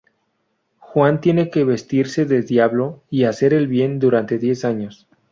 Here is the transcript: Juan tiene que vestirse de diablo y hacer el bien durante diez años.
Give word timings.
Juan 0.79 1.21
tiene 1.21 1.51
que 1.51 1.63
vestirse 1.63 2.25
de 2.25 2.41
diablo 2.41 3.03
y 3.11 3.25
hacer 3.25 3.53
el 3.53 3.67
bien 3.67 3.99
durante 3.99 4.39
diez 4.39 4.65
años. 4.65 5.07